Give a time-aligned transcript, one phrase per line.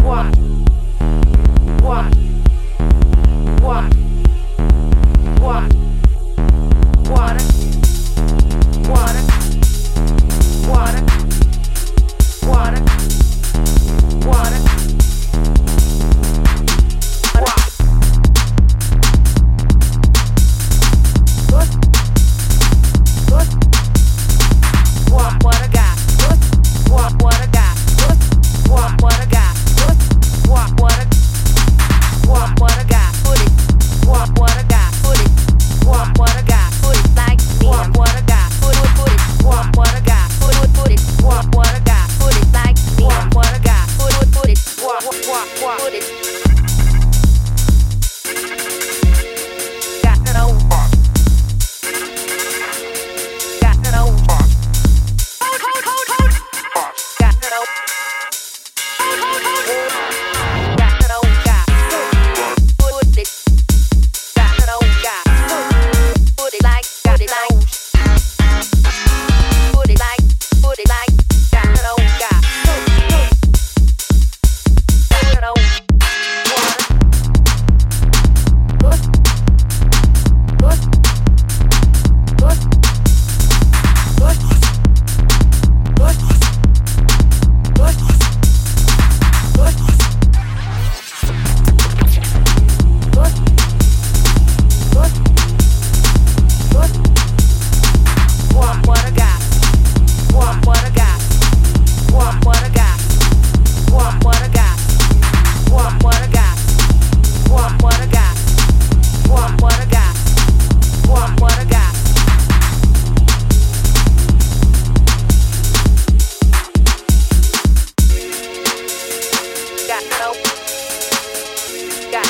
[0.00, 0.34] What?
[1.82, 2.27] What?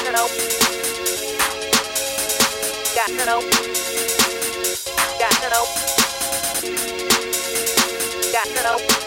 [0.08, 0.22] Got to
[3.26, 3.42] know.
[8.32, 8.97] Got to know.